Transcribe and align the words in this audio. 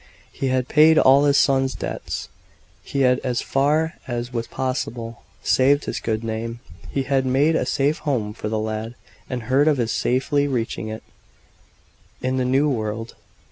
He 0.33 0.47
had 0.47 0.67
paid 0.67 0.97
all 0.97 1.25
his 1.25 1.37
son's 1.37 1.75
debts; 1.75 2.27
he 2.83 3.01
had, 3.01 3.19
as 3.19 3.43
far 3.43 3.93
as 4.07 4.33
was 4.33 4.47
possible, 4.47 5.21
saved 5.43 5.85
his 5.85 5.99
good 5.99 6.23
name; 6.23 6.59
he 6.89 7.03
had 7.03 7.23
made 7.23 7.55
a 7.55 7.67
safe 7.67 7.99
home 7.99 8.33
for 8.33 8.49
the 8.49 8.57
lad, 8.57 8.95
and 9.29 9.43
heard 9.43 9.67
of 9.67 9.77
his 9.77 9.91
safely 9.91 10.47
reaching 10.47 10.87
it, 10.87 11.03
in 12.19 12.37
the 12.37 12.45
New 12.45 12.67
World. 12.67 13.13